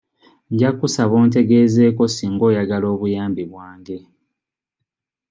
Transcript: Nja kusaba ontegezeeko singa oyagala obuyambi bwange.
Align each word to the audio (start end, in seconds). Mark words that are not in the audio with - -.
Nja 0.51 0.69
kusaba 0.79 1.13
ontegezeeko 1.23 2.03
singa 2.15 2.43
oyagala 2.49 2.85
obuyambi 2.93 3.43
bwange. 3.51 3.97